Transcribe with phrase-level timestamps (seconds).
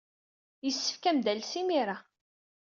[0.65, 1.97] Yessefk ad am-d-tales imir-a.